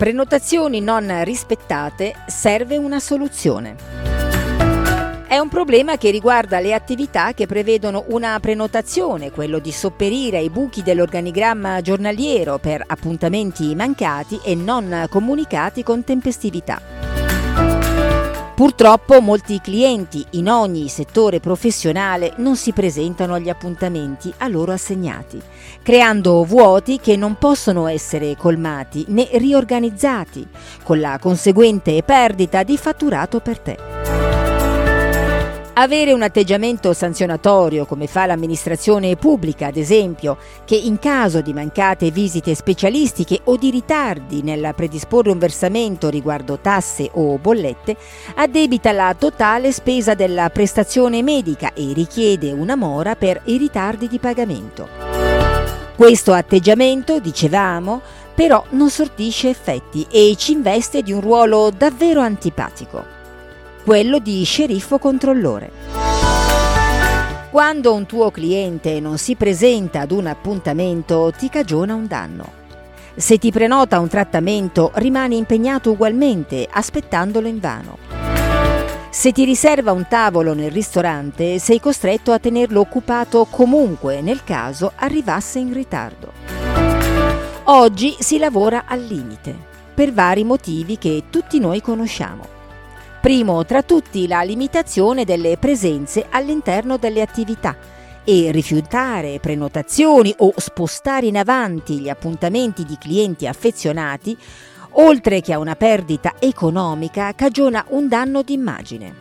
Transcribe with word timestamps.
prenotazioni 0.00 0.80
non 0.80 1.24
rispettate 1.24 2.14
serve 2.26 2.78
una 2.78 2.98
soluzione. 3.00 3.76
È 5.28 5.36
un 5.36 5.50
problema 5.50 5.98
che 5.98 6.10
riguarda 6.10 6.58
le 6.58 6.72
attività 6.72 7.34
che 7.34 7.44
prevedono 7.44 8.04
una 8.08 8.40
prenotazione, 8.40 9.30
quello 9.30 9.58
di 9.58 9.70
sopperire 9.70 10.38
ai 10.38 10.48
buchi 10.48 10.82
dell'organigramma 10.82 11.82
giornaliero 11.82 12.56
per 12.56 12.82
appuntamenti 12.86 13.74
mancati 13.74 14.40
e 14.42 14.54
non 14.54 15.04
comunicati 15.10 15.82
con 15.82 16.02
tempestività. 16.02 16.99
Purtroppo 18.60 19.22
molti 19.22 19.58
clienti 19.58 20.22
in 20.32 20.50
ogni 20.50 20.88
settore 20.88 21.40
professionale 21.40 22.34
non 22.36 22.56
si 22.56 22.74
presentano 22.74 23.32
agli 23.32 23.48
appuntamenti 23.48 24.30
a 24.36 24.48
loro 24.48 24.72
assegnati, 24.72 25.40
creando 25.82 26.44
vuoti 26.44 27.00
che 27.00 27.16
non 27.16 27.38
possono 27.38 27.86
essere 27.86 28.36
colmati 28.36 29.06
né 29.08 29.30
riorganizzati, 29.32 30.46
con 30.82 31.00
la 31.00 31.16
conseguente 31.18 32.02
perdita 32.02 32.62
di 32.62 32.76
fatturato 32.76 33.40
per 33.40 33.60
te. 33.60 33.99
Avere 35.80 36.12
un 36.12 36.20
atteggiamento 36.20 36.92
sanzionatorio 36.92 37.86
come 37.86 38.06
fa 38.06 38.26
l'amministrazione 38.26 39.16
pubblica, 39.16 39.68
ad 39.68 39.78
esempio, 39.78 40.36
che 40.66 40.76
in 40.76 40.98
caso 40.98 41.40
di 41.40 41.54
mancate 41.54 42.10
visite 42.10 42.54
specialistiche 42.54 43.40
o 43.44 43.56
di 43.56 43.70
ritardi 43.70 44.42
nel 44.42 44.74
predisporre 44.76 45.30
un 45.30 45.38
versamento 45.38 46.10
riguardo 46.10 46.58
tasse 46.58 47.08
o 47.14 47.38
bollette, 47.38 47.96
addebita 48.34 48.92
la 48.92 49.16
totale 49.18 49.72
spesa 49.72 50.12
della 50.12 50.50
prestazione 50.50 51.22
medica 51.22 51.72
e 51.72 51.94
richiede 51.94 52.52
una 52.52 52.76
mora 52.76 53.16
per 53.16 53.40
i 53.44 53.56
ritardi 53.56 54.06
di 54.06 54.18
pagamento. 54.18 54.86
Questo 55.96 56.34
atteggiamento, 56.34 57.20
dicevamo, 57.20 58.02
però 58.34 58.62
non 58.72 58.90
sortisce 58.90 59.48
effetti 59.48 60.06
e 60.10 60.34
ci 60.36 60.52
investe 60.52 61.00
di 61.00 61.12
un 61.12 61.22
ruolo 61.22 61.70
davvero 61.74 62.20
antipatico 62.20 63.19
quello 63.84 64.18
di 64.18 64.44
sceriffo 64.44 64.98
controllore. 64.98 65.70
Quando 67.50 67.94
un 67.94 68.06
tuo 68.06 68.30
cliente 68.30 69.00
non 69.00 69.18
si 69.18 69.34
presenta 69.34 70.00
ad 70.00 70.12
un 70.12 70.26
appuntamento 70.26 71.32
ti 71.36 71.48
cagiona 71.48 71.94
un 71.94 72.06
danno. 72.06 72.58
Se 73.16 73.38
ti 73.38 73.50
prenota 73.50 73.98
un 73.98 74.08
trattamento 74.08 74.92
rimani 74.94 75.36
impegnato 75.36 75.90
ugualmente 75.90 76.68
aspettandolo 76.70 77.48
invano. 77.48 77.98
Se 79.10 79.32
ti 79.32 79.44
riserva 79.44 79.90
un 79.90 80.06
tavolo 80.08 80.54
nel 80.54 80.70
ristorante 80.70 81.58
sei 81.58 81.80
costretto 81.80 82.30
a 82.30 82.38
tenerlo 82.38 82.80
occupato 82.80 83.46
comunque 83.50 84.20
nel 84.20 84.44
caso 84.44 84.92
arrivasse 84.94 85.58
in 85.58 85.72
ritardo. 85.72 86.32
Oggi 87.64 88.14
si 88.20 88.38
lavora 88.38 88.84
al 88.86 89.00
limite, 89.02 89.54
per 89.92 90.12
vari 90.12 90.44
motivi 90.44 90.98
che 90.98 91.24
tutti 91.30 91.58
noi 91.58 91.80
conosciamo. 91.80 92.59
Primo 93.20 93.66
tra 93.66 93.82
tutti 93.82 94.26
la 94.26 94.40
limitazione 94.40 95.26
delle 95.26 95.58
presenze 95.58 96.24
all'interno 96.30 96.96
delle 96.96 97.20
attività 97.20 97.76
e 98.24 98.50
rifiutare 98.50 99.38
prenotazioni 99.40 100.34
o 100.38 100.54
spostare 100.56 101.26
in 101.26 101.36
avanti 101.36 101.98
gli 101.98 102.08
appuntamenti 102.08 102.82
di 102.82 102.96
clienti 102.98 103.46
affezionati, 103.46 104.34
oltre 104.92 105.42
che 105.42 105.52
a 105.52 105.58
una 105.58 105.76
perdita 105.76 106.36
economica, 106.38 107.34
cagiona 107.34 107.84
un 107.88 108.08
danno 108.08 108.40
d'immagine. 108.40 109.14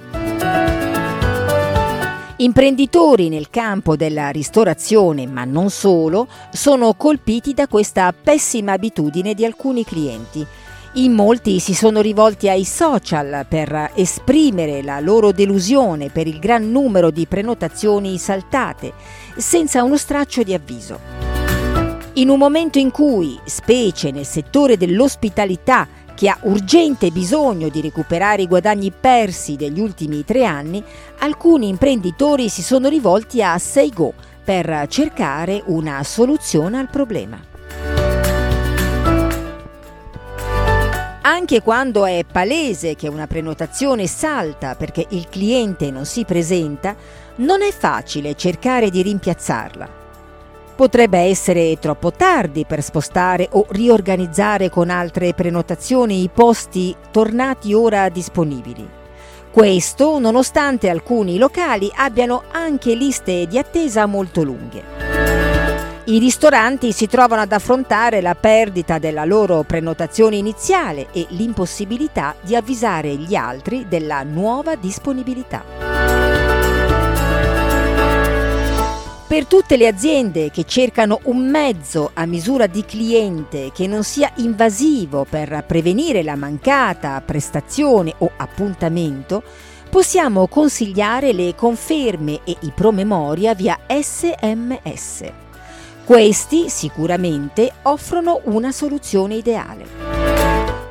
Imprenditori 2.38 3.28
nel 3.28 3.50
campo 3.50 3.98
della 3.98 4.30
ristorazione, 4.30 5.28
ma 5.28 5.44
non 5.44 5.70
solo, 5.70 6.26
sono 6.54 6.94
colpiti 6.94 7.54
da 7.54 7.68
questa 7.68 8.14
pessima 8.14 8.72
abitudine 8.72 9.34
di 9.34 9.44
alcuni 9.44 9.84
clienti 9.84 10.48
in 10.94 11.14
molti 11.14 11.60
si 11.60 11.76
sono 11.76 12.02
rivolti 12.02 12.50
ai 12.50 12.66
social 12.66 13.46
per 13.48 13.92
esprimere 13.94 14.82
la 14.82 15.00
loro 15.00 15.32
delusione 15.32 16.10
per 16.10 16.26
il 16.26 16.40
gran 16.40 16.72
numero 16.72 17.12
di 17.12 17.28
prenotazioni 17.28 18.18
saltate, 18.18 18.94
senza 19.38 19.84
uno 19.84 19.98
straccio 19.98 20.42
di 20.42 20.54
avviso. 20.54 21.00
In 22.14 22.30
un 22.30 22.40
momento 22.40 22.80
in 22.80 22.90
cui, 22.90 23.40
specie 23.46 24.10
nel 24.10 24.26
settore 24.26 24.78
dell'ospitalità, 24.78 25.88
che 26.16 26.28
ha 26.28 26.38
urgente 26.42 27.12
bisogno 27.12 27.70
di 27.70 27.80
recuperare 27.80 28.42
i 28.42 28.48
guadagni 28.48 28.92
persi 28.92 29.56
degli 29.56 29.80
ultimi 29.80 30.26
tre 30.26 30.44
anni, 30.44 30.84
alcuni 31.20 31.70
imprenditori 31.70 32.50
si 32.50 32.64
sono 32.64 32.90
rivolti 32.90 33.42
a 33.42 33.58
SeiGo 33.58 34.14
per 34.44 34.88
cercare 34.90 35.62
una 35.68 36.04
soluzione 36.04 36.78
al 36.80 36.90
problema. 36.90 37.40
Anche 41.22 41.62
quando 41.62 42.06
è 42.06 42.24
palese 42.30 42.96
che 42.96 43.10
una 43.10 43.28
prenotazione 43.28 44.08
salta 44.08 44.76
perché 44.76 45.06
il 45.10 45.28
cliente 45.28 45.92
non 45.92 46.06
si 46.06 46.24
presenta, 46.24 46.96
non 47.36 47.62
è 47.62 47.72
facile 47.72 48.36
cercare 48.36 48.90
di 48.90 49.02
rimpiazzarla. 49.02 49.98
Potrebbe 50.76 51.20
essere 51.20 51.78
troppo 51.78 52.14
tardi 52.14 52.64
per 52.66 52.82
spostare 52.82 53.50
o 53.52 53.66
riorganizzare 53.70 54.70
con 54.70 54.90
altre 54.90 55.34
prenotazioni 55.34 56.24
i 56.24 56.30
posti 56.34 56.96
tornati 57.12 57.74
ora 57.74 58.08
disponibili. 58.08 58.88
Questo 59.52 60.20
nonostante 60.20 60.90
alcuni 60.90 61.38
locali 61.38 61.92
abbiano 61.94 62.44
anche 62.52 62.96
liste 62.96 63.46
di 63.46 63.58
attesa 63.58 64.06
molto 64.06 64.42
lunghe. 64.42 65.09
I 66.10 66.18
ristoranti 66.18 66.92
si 66.92 67.06
trovano 67.06 67.44
ad 67.44 67.52
affrontare 67.52 68.20
la 68.20 68.34
perdita 68.34 68.98
della 68.98 69.26
loro 69.26 69.62
prenotazione 69.62 70.38
iniziale 70.38 71.10
e 71.12 71.28
l'impossibilità 71.30 72.34
di 72.42 72.56
avvisare 72.56 73.14
gli 73.14 73.36
altri 73.36 73.86
della 73.88 74.24
nuova 74.24 74.74
disponibilità. 74.74 75.64
Per 79.28 79.46
tutte 79.46 79.78
le 79.78 79.86
aziende 79.86 80.50
che 80.50 80.64
cercano 80.64 81.20
un 81.26 81.48
mezzo 81.48 82.10
a 82.16 82.26
misura 82.26 82.66
di 82.66 82.84
cliente 82.86 83.70
che 83.72 83.86
non 83.86 84.04
sia 84.04 84.32
invasivo 84.38 85.28
per 85.30 85.64
prevenire 85.68 86.24
la 86.24 86.36
mancata 86.36 87.22
prestazione 87.22 88.16
o 88.18 88.32
appuntamento, 88.36 89.44
possiamo 89.92 90.48
consigliare 90.48 91.34
le 91.34 91.54
conferme 91.54 92.40
e 92.46 92.58
i 92.62 92.72
promemoria 92.74 93.54
via 93.54 93.78
SMS. 93.86 95.49
Questi 96.10 96.70
sicuramente 96.70 97.72
offrono 97.84 98.42
una 98.46 98.72
soluzione 98.72 99.36
ideale. 99.36 99.86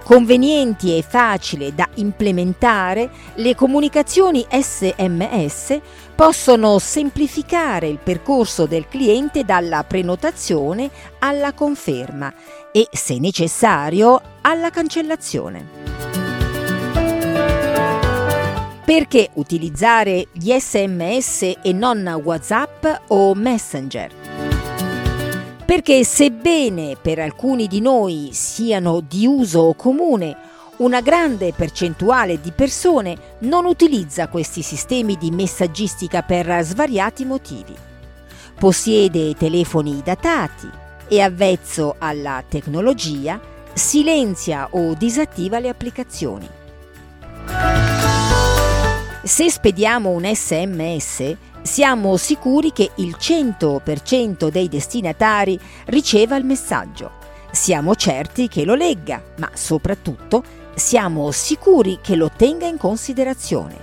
Convenienti 0.04 0.96
e 0.96 1.02
facili 1.02 1.74
da 1.74 1.88
implementare, 1.94 3.10
le 3.34 3.56
comunicazioni 3.56 4.46
SMS 4.48 5.76
possono 6.14 6.78
semplificare 6.78 7.88
il 7.88 7.98
percorso 8.00 8.66
del 8.66 8.86
cliente 8.86 9.42
dalla 9.42 9.82
prenotazione 9.82 10.88
alla 11.18 11.52
conferma 11.52 12.32
e, 12.70 12.86
se 12.92 13.18
necessario, 13.18 14.22
alla 14.42 14.70
cancellazione. 14.70 15.66
Perché 18.84 19.30
utilizzare 19.32 20.28
gli 20.30 20.56
SMS 20.56 21.54
e 21.60 21.72
non 21.72 22.06
WhatsApp 22.22 22.86
o 23.08 23.34
Messenger? 23.34 24.17
Perché 25.68 26.02
sebbene 26.02 26.96
per 26.96 27.18
alcuni 27.18 27.66
di 27.66 27.82
noi 27.82 28.30
siano 28.32 29.00
di 29.06 29.26
uso 29.26 29.74
comune, 29.76 30.34
una 30.78 31.02
grande 31.02 31.52
percentuale 31.52 32.40
di 32.40 32.52
persone 32.52 33.36
non 33.40 33.66
utilizza 33.66 34.28
questi 34.28 34.62
sistemi 34.62 35.18
di 35.18 35.30
messaggistica 35.30 36.22
per 36.22 36.60
svariati 36.62 37.26
motivi. 37.26 37.74
Possiede 38.58 39.34
telefoni 39.34 40.00
datati, 40.02 40.70
è 41.06 41.20
avvezzo 41.20 41.96
alla 41.98 42.42
tecnologia, 42.48 43.38
silenzia 43.74 44.68
o 44.70 44.94
disattiva 44.94 45.58
le 45.58 45.68
applicazioni. 45.68 46.48
Se 49.22 49.50
spediamo 49.50 50.08
un 50.08 50.24
sms, 50.24 51.36
siamo 51.68 52.16
sicuri 52.16 52.72
che 52.72 52.92
il 52.94 53.14
100% 53.20 54.48
dei 54.48 54.68
destinatari 54.68 55.60
riceva 55.84 56.34
il 56.36 56.44
messaggio. 56.46 57.10
Siamo 57.50 57.94
certi 57.94 58.48
che 58.48 58.64
lo 58.64 58.74
legga, 58.74 59.22
ma 59.36 59.50
soprattutto 59.52 60.42
siamo 60.74 61.30
sicuri 61.30 61.98
che 62.00 62.16
lo 62.16 62.30
tenga 62.34 62.66
in 62.66 62.78
considerazione. 62.78 63.76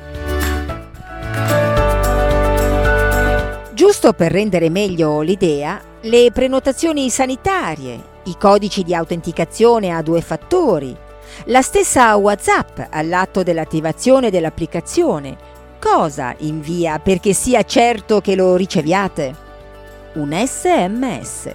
Giusto 3.74 4.14
per 4.14 4.32
rendere 4.32 4.70
meglio 4.70 5.22
l'idea, 5.22 5.80
le 6.02 6.32
prenotazioni 6.34 7.08
sanitarie, 7.12 8.04
i 8.24 8.36
codici 8.36 8.82
di 8.82 8.96
autenticazione 8.96 9.92
a 9.92 10.02
due 10.02 10.22
fattori, 10.22 10.98
la 11.46 11.62
stessa 11.62 12.16
WhatsApp 12.16 12.80
all'atto 12.90 13.44
dell'attivazione 13.44 14.32
dell'applicazione, 14.32 15.54
cosa 15.86 16.34
invia 16.40 16.98
perché 16.98 17.34
sia 17.34 17.62
certo 17.62 18.20
che 18.20 18.34
lo 18.34 18.56
riceviate? 18.56 19.36
Un 20.14 20.34
sms, 20.34 21.52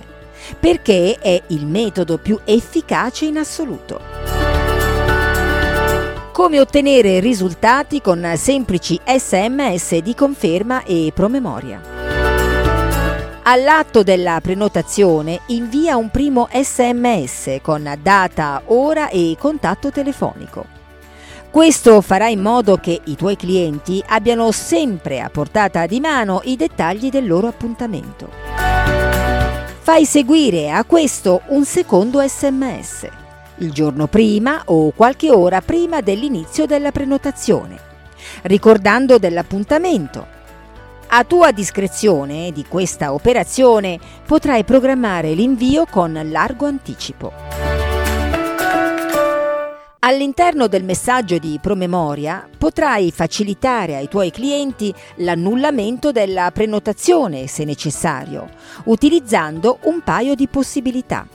perché 0.59 1.19
è 1.21 1.43
il 1.49 1.67
metodo 1.67 2.17
più 2.17 2.39
efficace 2.45 3.25
in 3.25 3.39
assoluto. 3.39 4.01
come 6.33 6.61
ottenere 6.61 7.19
risultati 7.21 8.01
con 8.01 8.33
semplici 8.37 8.99
sms 9.05 9.99
di 9.99 10.15
conferma 10.15 10.85
e 10.85 11.11
promemoria. 11.13 11.83
All'atto 13.43 14.03
della 14.03 14.39
prenotazione 14.41 15.41
invia 15.47 15.97
un 15.97 16.09
primo 16.09 16.49
sms 16.51 17.59
con 17.61 17.93
data, 18.01 18.63
ora 18.67 19.11
e 19.11 19.37
contatto 19.39 19.91
telefonico. 19.91 20.80
Questo 21.51 22.01
farà 22.01 22.29
in 22.29 22.41
modo 22.41 22.77
che 22.77 23.01
i 23.05 23.17
tuoi 23.17 23.37
clienti 23.37 24.03
abbiano 24.07 24.53
sempre 24.53 25.21
a 25.21 25.29
portata 25.31 25.87
di 25.87 26.01
mano 26.01 26.41
i 26.45 26.57
dettagli 26.57 27.11
del 27.11 27.27
loro 27.27 27.49
appuntamento. 27.49 28.31
Fai 29.81 30.05
seguire 30.05 30.71
a 30.71 30.85
questo 30.85 31.43
un 31.49 31.65
secondo 31.65 32.21
sms 32.27 33.09
il 33.61 33.73
giorno 33.73 34.07
prima 34.07 34.63
o 34.67 34.91
qualche 34.91 35.31
ora 35.31 35.61
prima 35.61 36.01
dell'inizio 36.01 36.67
della 36.67 36.93
prenotazione, 36.93 37.79
ricordando 38.43 39.19
dell'appuntamento. 39.19 40.39
A 41.09 41.25
tua 41.25 41.51
discrezione 41.51 42.53
di 42.53 42.65
questa 42.67 43.13
operazione 43.13 43.99
potrai 44.25 44.65
programmare 44.65 45.33
l'invio 45.33 45.85
con 45.87 46.19
largo 46.31 46.67
anticipo. 46.67 47.70
All'interno 50.03 50.67
del 50.67 50.83
messaggio 50.83 51.37
di 51.37 51.59
promemoria 51.61 52.49
potrai 52.57 53.11
facilitare 53.11 53.97
ai 53.97 54.09
tuoi 54.09 54.31
clienti 54.31 54.95
l'annullamento 55.17 56.11
della 56.11 56.51
prenotazione 56.53 57.47
se 57.47 57.65
necessario, 57.65 58.49
utilizzando 58.85 59.79
un 59.83 60.01
paio 60.01 60.35
di 60.35 60.49
possibilità. 60.49 61.29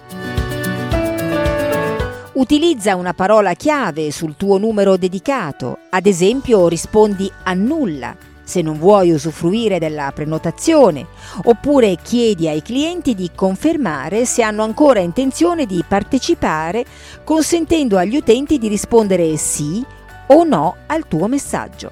Utilizza 2.34 2.96
una 2.96 3.14
parola 3.14 3.54
chiave 3.54 4.10
sul 4.10 4.36
tuo 4.36 4.58
numero 4.58 4.98
dedicato, 4.98 5.78
ad 5.92 6.08
esempio 6.08 6.68
rispondi 6.68 7.32
annulla 7.44 8.34
se 8.46 8.62
non 8.62 8.78
vuoi 8.78 9.12
usufruire 9.12 9.80
della 9.80 10.12
prenotazione, 10.14 11.08
oppure 11.44 11.98
chiedi 12.02 12.48
ai 12.48 12.62
clienti 12.62 13.14
di 13.14 13.32
confermare 13.36 14.24
se 14.24 14.44
hanno 14.44 14.64
ancora 14.64 15.00
intenzione 15.00 15.66
di 15.66 15.84
partecipare, 15.86 16.86
consentendo 17.26 17.98
agli 17.98 18.16
utenti 18.16 18.58
di 18.58 18.70
rispondere 18.70 19.36
sì 19.36 19.84
o 20.28 20.44
no 20.44 20.76
al 20.86 21.08
tuo 21.08 21.28
messaggio. 21.28 21.92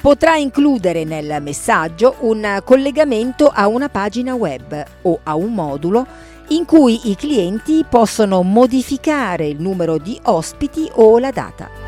Potrà 0.00 0.36
includere 0.36 1.04
nel 1.04 1.38
messaggio 1.40 2.16
un 2.20 2.60
collegamento 2.62 3.50
a 3.52 3.66
una 3.68 3.88
pagina 3.88 4.34
web 4.34 4.84
o 5.02 5.20
a 5.22 5.34
un 5.34 5.54
modulo 5.54 6.06
in 6.48 6.66
cui 6.66 7.08
i 7.08 7.16
clienti 7.16 7.86
possono 7.88 8.42
modificare 8.42 9.46
il 9.46 9.62
numero 9.62 9.96
di 9.96 10.20
ospiti 10.24 10.90
o 10.96 11.18
la 11.18 11.30
data. 11.30 11.83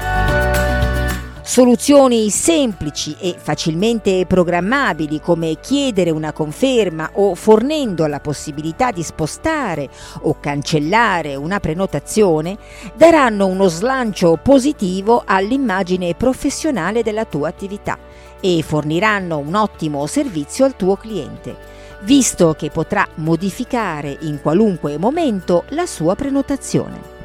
Soluzioni 1.47 2.29
semplici 2.29 3.15
e 3.21 3.37
facilmente 3.39 4.27
programmabili 4.27 5.21
come 5.21 5.61
chiedere 5.61 6.11
una 6.11 6.33
conferma 6.33 7.11
o 7.15 7.37
fornendo 7.37 8.05
la 8.07 8.19
possibilità 8.19 8.91
di 8.91 9.05
spostare 9.05 9.89
o 10.23 10.41
cancellare 10.41 11.37
una 11.37 11.61
prenotazione 11.61 12.59
daranno 12.97 13.47
uno 13.47 13.69
slancio 13.69 14.37
positivo 14.43 15.23
all'immagine 15.25 16.15
professionale 16.15 17.05
della 17.05 17.25
tua 17.25 17.47
attività 17.47 17.97
e 18.41 18.65
forniranno 18.67 19.39
un 19.39 19.55
ottimo 19.55 20.05
servizio 20.09 20.65
al 20.65 20.75
tuo 20.75 20.97
cliente 20.97 21.57
visto 22.01 22.55
che 22.55 22.71
potrà 22.71 23.07
modificare 23.15 24.19
in 24.23 24.41
qualunque 24.43 24.99
momento 24.99 25.63
la 25.69 25.87
sua 25.87 26.17
prenotazione. 26.17 27.16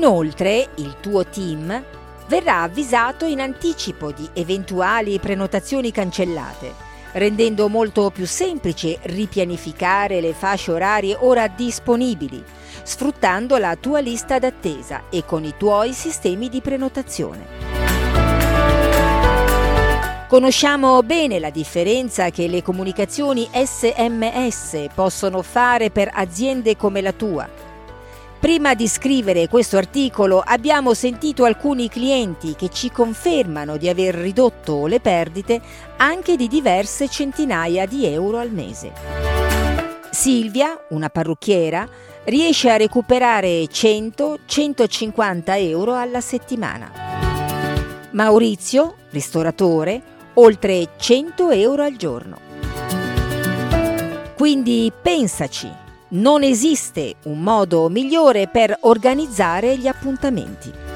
Inoltre, 0.00 0.70
il 0.76 0.96
tuo 0.98 1.26
team 1.26 1.84
verrà 2.26 2.62
avvisato 2.62 3.26
in 3.26 3.38
anticipo 3.38 4.12
di 4.12 4.26
eventuali 4.32 5.18
prenotazioni 5.18 5.92
cancellate, 5.92 6.72
rendendo 7.12 7.68
molto 7.68 8.08
più 8.08 8.26
semplice 8.26 8.96
ripianificare 9.02 10.22
le 10.22 10.32
fasce 10.32 10.72
orarie 10.72 11.18
ora 11.20 11.48
disponibili, 11.48 12.42
sfruttando 12.82 13.58
la 13.58 13.76
tua 13.76 14.00
lista 14.00 14.38
d'attesa 14.38 15.02
e 15.10 15.26
con 15.26 15.44
i 15.44 15.52
tuoi 15.58 15.92
sistemi 15.92 16.48
di 16.48 16.62
prenotazione. 16.62 17.46
Conosciamo 20.28 21.02
bene 21.02 21.38
la 21.38 21.50
differenza 21.50 22.30
che 22.30 22.48
le 22.48 22.62
comunicazioni 22.62 23.46
SMS 23.52 24.86
possono 24.94 25.42
fare 25.42 25.90
per 25.90 26.08
aziende 26.10 26.74
come 26.78 27.02
la 27.02 27.12
tua. 27.12 27.59
Prima 28.40 28.72
di 28.72 28.88
scrivere 28.88 29.48
questo 29.48 29.76
articolo 29.76 30.42
abbiamo 30.42 30.94
sentito 30.94 31.44
alcuni 31.44 31.90
clienti 31.90 32.54
che 32.56 32.70
ci 32.70 32.90
confermano 32.90 33.76
di 33.76 33.86
aver 33.86 34.14
ridotto 34.14 34.86
le 34.86 34.98
perdite 34.98 35.60
anche 35.98 36.36
di 36.36 36.48
diverse 36.48 37.06
centinaia 37.06 37.84
di 37.84 38.06
euro 38.06 38.38
al 38.38 38.50
mese. 38.50 38.92
Silvia, 40.10 40.74
una 40.88 41.10
parrucchiera, 41.10 41.86
riesce 42.24 42.70
a 42.70 42.78
recuperare 42.78 43.64
100-150 43.64 45.42
euro 45.58 45.94
alla 45.94 46.22
settimana. 46.22 46.90
Maurizio, 48.12 48.94
ristoratore, 49.10 50.00
oltre 50.34 50.92
100 50.96 51.50
euro 51.50 51.82
al 51.82 51.96
giorno. 51.96 52.38
Quindi 54.34 54.90
pensaci, 55.02 55.70
non 56.10 56.42
esiste 56.42 57.14
un 57.24 57.40
modo 57.40 57.88
migliore 57.88 58.48
per 58.48 58.76
organizzare 58.80 59.76
gli 59.76 59.86
appuntamenti. 59.86 60.89